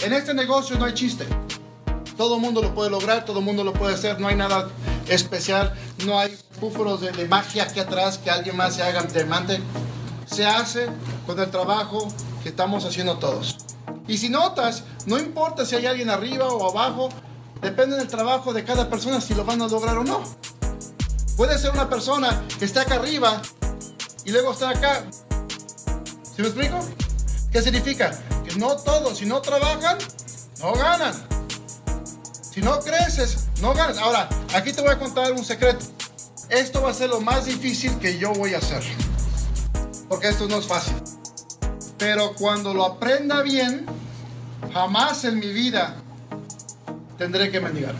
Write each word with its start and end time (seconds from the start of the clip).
En 0.00 0.12
este 0.12 0.32
negocio 0.32 0.78
no 0.78 0.84
hay 0.84 0.94
chiste. 0.94 1.26
Todo 2.16 2.38
mundo 2.38 2.62
lo 2.62 2.74
puede 2.74 2.90
lograr, 2.90 3.24
todo 3.24 3.40
mundo 3.40 3.64
lo 3.64 3.72
puede 3.72 3.94
hacer, 3.94 4.20
no 4.20 4.28
hay 4.28 4.36
nada 4.36 4.68
especial, 5.08 5.74
no 6.06 6.18
hay 6.18 6.36
búfalos 6.60 7.00
de, 7.00 7.10
de 7.12 7.26
magia 7.26 7.64
aquí 7.64 7.80
atrás 7.80 8.18
que 8.18 8.30
alguien 8.30 8.56
más 8.56 8.76
se 8.76 8.82
haga 8.82 9.02
diamante. 9.02 9.60
Se 10.26 10.46
hace 10.46 10.88
con 11.26 11.38
el 11.40 11.50
trabajo 11.50 12.08
que 12.42 12.50
estamos 12.50 12.84
haciendo 12.84 13.18
todos. 13.18 13.56
Y 14.06 14.18
si 14.18 14.28
notas, 14.28 14.84
no 15.06 15.18
importa 15.18 15.66
si 15.66 15.76
hay 15.76 15.86
alguien 15.86 16.10
arriba 16.10 16.46
o 16.46 16.70
abajo, 16.70 17.08
depende 17.60 17.96
del 17.96 18.08
trabajo 18.08 18.52
de 18.52 18.64
cada 18.64 18.88
persona 18.88 19.20
si 19.20 19.34
lo 19.34 19.44
van 19.44 19.62
a 19.62 19.68
lograr 19.68 19.98
o 19.98 20.04
no. 20.04 20.22
Puede 21.36 21.58
ser 21.58 21.70
una 21.70 21.88
persona 21.88 22.42
que 22.58 22.64
está 22.64 22.82
acá 22.82 22.96
arriba 22.96 23.40
y 24.24 24.30
luego 24.30 24.52
está 24.52 24.70
acá. 24.70 25.04
¿Sí 26.36 26.42
me 26.42 26.48
explico? 26.48 26.78
¿Qué 27.50 27.62
significa? 27.62 28.18
Que 28.48 28.56
no 28.56 28.76
todos, 28.76 29.18
si 29.18 29.26
no 29.26 29.42
trabajan, 29.42 29.98
no 30.60 30.72
ganan. 30.72 31.12
Si 32.50 32.62
no 32.62 32.78
creces, 32.80 33.48
no 33.60 33.74
ganas. 33.74 33.98
Ahora, 33.98 34.28
aquí 34.54 34.72
te 34.72 34.80
voy 34.80 34.90
a 34.90 34.98
contar 34.98 35.32
un 35.32 35.44
secreto. 35.44 35.84
Esto 36.48 36.80
va 36.80 36.90
a 36.90 36.94
ser 36.94 37.10
lo 37.10 37.20
más 37.20 37.44
difícil 37.44 37.98
que 37.98 38.18
yo 38.18 38.32
voy 38.32 38.54
a 38.54 38.58
hacer. 38.58 38.82
Porque 40.08 40.28
esto 40.28 40.48
no 40.48 40.56
es 40.56 40.66
fácil. 40.66 40.94
Pero 41.98 42.32
cuando 42.34 42.72
lo 42.72 42.86
aprenda 42.86 43.42
bien, 43.42 43.84
jamás 44.72 45.24
en 45.24 45.38
mi 45.38 45.52
vida 45.52 45.96
tendré 47.18 47.50
que 47.50 47.60
mendigar. 47.60 47.96